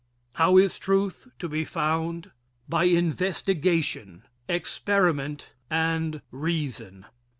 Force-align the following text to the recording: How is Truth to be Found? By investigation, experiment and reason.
How 0.33 0.57
is 0.57 0.79
Truth 0.79 1.27
to 1.37 1.47
be 1.47 1.63
Found? 1.63 2.31
By 2.67 2.85
investigation, 2.85 4.23
experiment 4.49 5.51
and 5.69 6.23
reason. 6.31 7.05